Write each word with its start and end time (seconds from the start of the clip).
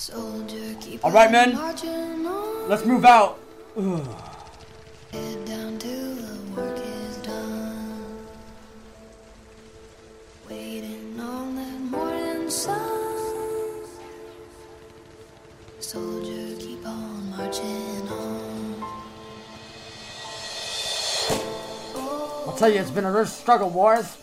Soldier, 0.00 0.74
keep 0.80 1.04
All 1.04 1.12
right, 1.12 1.30
men. 1.30 1.54
Let's 2.70 2.86
move 2.86 3.04
out. 3.04 3.38
Ugh. 3.76 4.00
Head 5.12 5.44
down 5.44 5.76
till 5.76 6.14
the 6.14 6.38
work 6.56 6.78
is 6.78 7.18
done. 7.18 8.16
Waiting 10.48 11.20
on 11.20 11.54
that 11.56 11.80
morning 11.80 12.48
sun. 12.48 13.84
Soldier, 15.80 16.56
keep 16.58 16.86
on 16.86 17.30
marching 17.36 18.08
on. 18.08 18.82
I'll 22.46 22.56
tell 22.56 22.70
you, 22.70 22.80
it's 22.80 22.90
been 22.90 23.04
a 23.04 23.12
real 23.12 23.26
struggle, 23.26 23.68
boys. 23.68 24.16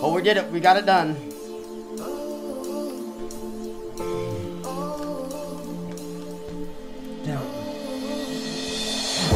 But 0.00 0.12
we 0.12 0.22
did 0.22 0.36
it. 0.36 0.50
We 0.50 0.60
got 0.60 0.76
it 0.76 0.86
done. 0.86 1.16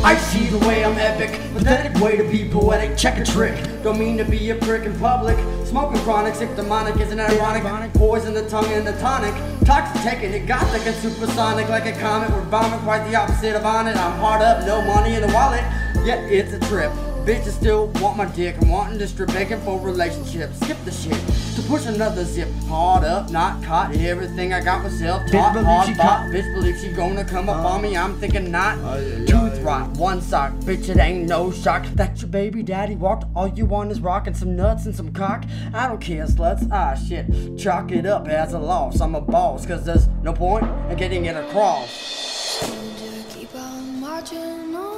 I 0.05 0.17
see 0.17 0.47
the 0.47 0.59
way 0.67 0.85
I'm 0.85 0.99
epic, 0.99 1.41
pathetic 1.55 2.03
way 2.03 2.17
to 2.17 2.25
be 2.25 2.49
poetic. 2.49 2.99
Check 2.99 3.19
a 3.19 3.25
trick, 3.25 3.55
don't 3.85 4.01
mean 4.01 4.19
to 4.19 4.25
be 4.25 4.51
a 4.51 4.57
prick 4.57 4.85
in 4.85 4.99
public. 4.99 5.39
Smoking 5.65 6.01
chronic, 6.01 6.35
sick 6.35 6.55
demonic, 6.57 6.97
isn't 7.01 7.21
ironic? 7.21 7.93
Poison 7.95 8.35
the 8.35 8.49
tongue 8.49 8.67
and 8.73 8.85
the 8.85 8.93
tonic. 8.99 9.33
Toxic 9.65 10.03
taking 10.03 10.33
it, 10.33 10.47
gothic 10.47 10.85
and 10.87 10.97
supersonic 10.97 11.69
like 11.69 11.87
a 11.87 11.93
comet. 12.01 12.31
We're 12.31 12.45
bombing 12.47 12.81
quite 12.81 13.09
the 13.09 13.15
opposite 13.15 13.55
of 13.55 13.65
on 13.65 13.87
it. 13.87 13.97
I'm 13.97 14.19
hard 14.19 14.43
up, 14.43 14.67
no 14.67 14.83
money 14.83 15.15
in 15.15 15.23
the 15.23 15.33
wallet, 15.33 15.63
yet 16.05 16.19
it's 16.31 16.53
a 16.53 16.59
trip. 16.69 16.93
Bitches 17.25 17.53
still 17.53 17.87
want 18.01 18.17
my 18.17 18.25
dick, 18.27 18.57
I'm 18.61 18.69
wanting 18.69 18.99
to 18.99 19.07
strip 19.07 19.29
begging 19.29 19.61
for 19.61 19.79
relationships. 19.79 20.59
Skip 20.59 20.77
the 20.85 20.91
shit 20.91 21.13
to 21.55 21.63
push 21.69 21.87
another 21.87 22.25
zip. 22.25 22.49
Hard 22.67 23.05
up, 23.05 23.31
not 23.31 23.63
caught. 23.63 23.95
Everything 23.95 24.53
I 24.53 24.61
got 24.61 24.83
was 24.83 24.99
self 24.99 25.23
taught. 25.31 25.53
believe 25.53 25.67
Hard 25.67 25.87
she 25.87 25.95
thought. 25.95 26.23
caught. 26.23 26.31
Bitch 26.33 26.53
believe 26.53 26.77
she 26.81 26.89
gonna 26.91 27.25
come 27.25 27.49
up 27.49 27.65
on 27.65 27.83
me. 27.83 27.97
I'm 27.97 28.19
thinking 28.19 28.51
not. 28.51 28.77
Ay, 28.79 28.99
ay, 29.23 29.25
Tooth 29.27 29.57
ay. 29.61 29.63
rot, 29.63 29.91
one 29.97 30.21
sock. 30.21 30.53
Bitch, 30.65 30.89
it 30.89 30.99
ain't 30.99 31.29
no 31.29 31.53
shock 31.53 31.85
that 31.95 32.21
your 32.21 32.29
baby 32.29 32.61
daddy 32.65 32.97
walked. 32.97 33.25
All 33.37 33.47
you 33.47 33.67
want 33.67 33.93
is 33.93 34.01
rockin' 34.01 34.35
some 34.35 34.57
nuts 34.57 34.87
and 34.87 34.95
some 34.95 35.13
cock. 35.13 35.45
I 35.73 35.87
don't 35.87 36.01
care, 36.01 36.27
sluts. 36.27 36.69
Ah, 36.73 36.95
shit. 36.97 37.57
Chalk 37.57 37.93
it 37.93 38.05
up 38.05 38.27
as 38.27 38.53
a 38.53 38.59
loss. 38.59 39.01
I'm 39.01 39.15
a 39.15 39.21
boss, 39.21 39.65
cause 39.65 39.85
there's 39.87 40.09
no 40.25 40.33
point 40.33 40.65
in 40.91 40.97
getting 40.97 41.27
it 41.27 41.37
across. 41.37 41.89
Soldier, 41.93 43.25
keep 43.31 43.55
on 43.55 44.01
marching 44.01 44.75
on. 44.75 44.92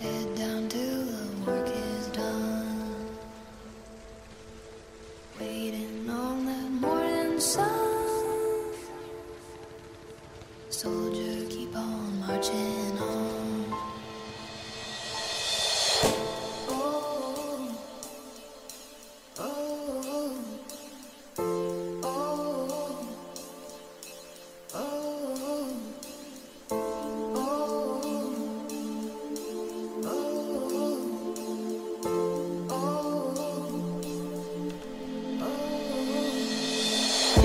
Head 0.00 0.34
down 0.34 0.66
till 0.68 1.04
the 1.04 1.26
work 1.46 1.66
is 1.68 2.06
done. 2.08 3.06
Waiting 5.38 6.08
on 6.08 6.46
that 6.46 6.70
morning 6.70 7.38
sun. 7.38 8.72
Soldier, 10.70 11.46
keep 11.50 11.76
on 11.76 12.20
marching 12.20 12.98
on. 12.98 13.29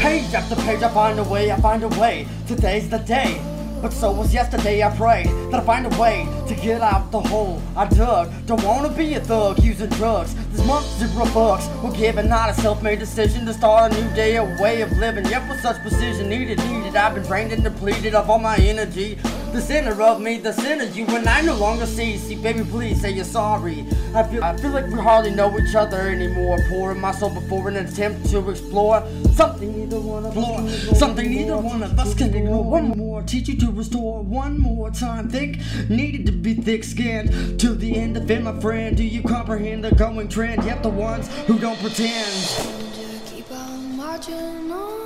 Page 0.06 0.36
after 0.36 0.56
page, 0.58 0.84
I 0.84 0.90
find 0.90 1.18
a 1.18 1.24
way, 1.24 1.52
I 1.52 1.60
find 1.60 1.82
a 1.82 1.88
way. 2.00 2.28
Today's 2.46 2.88
the 2.88 3.00
day. 3.00 3.42
But 3.82 3.92
so 3.92 4.12
was 4.12 4.32
yesterday, 4.32 4.84
I 4.84 4.96
prayed 4.96 5.45
I 5.60 5.62
find 5.62 5.86
a 5.86 6.00
way 6.00 6.28
to 6.48 6.56
get 6.56 6.82
out 6.82 7.12
the 7.12 7.20
hole 7.20 7.62
I 7.76 7.86
dug. 7.86 8.32
Don't 8.46 8.64
wanna 8.64 8.90
be 8.90 9.14
a 9.14 9.20
thug 9.20 9.64
using 9.64 9.90
drugs. 9.90 10.36
This 10.52 10.66
month, 10.66 10.86
zero 10.98 11.26
bucks. 11.34 11.68
We're 11.84 11.92
giving 11.96 12.30
not 12.30 12.50
a 12.50 12.54
self 12.54 12.82
made 12.82 13.00
decision 13.00 13.46
to 13.46 13.54
start 13.54 13.94
a 13.94 14.02
new 14.02 14.16
day, 14.16 14.36
a 14.38 14.44
way 14.62 14.82
of 14.82 14.92
living. 14.94 15.26
Yep, 15.26 15.50
with 15.50 15.62
such 15.62 15.82
precision, 15.82 16.30
needed, 16.30 16.60
needed. 16.70 16.96
I've 16.96 17.16
been 17.16 17.24
drained 17.24 17.52
and 17.52 17.64
depleted 17.64 18.16
of 18.16 18.30
all 18.30 18.40
my 18.40 18.58
energy. 18.58 19.18
The 19.52 19.62
center 19.62 20.02
of 20.02 20.20
me, 20.20 20.38
the 20.38 20.52
center 20.52 20.84
you, 20.86 21.06
and 21.08 21.28
I 21.28 21.42
no 21.42 21.56
longer 21.56 21.86
see. 21.86 22.18
See, 22.18 22.36
baby, 22.36 22.64
please 22.66 23.00
say 23.00 23.12
you're 23.12 23.24
sorry. 23.24 23.86
I 24.14 24.24
feel, 24.24 24.44
I 24.44 24.58
feel 24.58 24.72
like 24.72 24.88
we 24.88 25.00
hardly 25.00 25.32
know 25.32 25.58
each 25.58 25.76
other 25.76 26.10
anymore. 26.10 26.58
Pouring 26.70 27.00
my 27.00 27.14
soul 27.14 27.30
before 27.30 27.70
an 27.70 27.78
attempt 27.78 28.30
to 28.32 28.50
explore 28.50 29.02
something 29.34 29.78
neither 29.78 30.00
one 30.00 30.26
of 30.26 30.38
us 30.38 30.46
can 30.46 30.68
ignore. 30.68 30.96
Something 30.96 31.32
neither 31.32 31.58
one 31.58 31.84
of 31.84 32.00
us 32.00 32.14
can 32.14 32.34
ignore. 32.34 32.64
One 32.64 32.90
more, 32.98 33.22
teach 33.22 33.48
you 33.48 33.58
to 33.60 33.72
restore. 33.72 34.24
One 34.24 34.60
more 34.60 34.92
time, 34.92 35.30
think 35.30 35.45
needed 35.90 36.26
to 36.26 36.32
be 36.32 36.54
thick-skinned 36.54 37.60
to 37.60 37.74
the 37.74 37.98
end 37.98 38.18
of 38.18 38.30
it, 38.30 38.42
my 38.44 38.60
friend. 38.60 38.96
Do 38.96 39.04
you 39.04 39.22
comprehend 39.22 39.84
the 39.84 39.92
going 39.92 40.28
trend? 40.28 40.64
Yet 40.64 40.84
the 40.84 40.90
ones 40.90 41.28
who 41.46 41.60
don't 41.60 41.80
pretend. 41.80 42.32
Soldier, 42.32 43.20
keep 43.26 43.52
on 43.52 43.98
marching 43.98 44.72
on. 44.72 45.06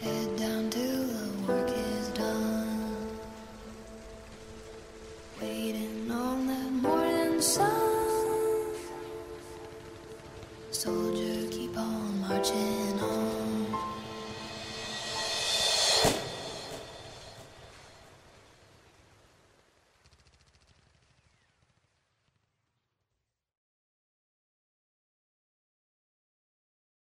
Head 0.00 0.36
down 0.36 0.70
till 0.70 1.04
the 1.04 1.28
work 1.46 1.70
is 1.70 2.08
done. 2.10 2.94
Waiting 5.40 6.10
on 6.10 6.46
that 6.46 6.70
morning 6.70 7.40
sun. 7.40 8.74
Soldier, 10.70 11.48
keep 11.50 11.76
on 11.76 12.20
marching. 12.20 12.87